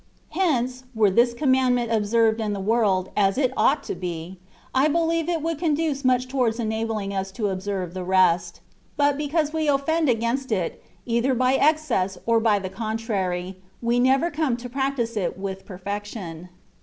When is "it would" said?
5.29-5.59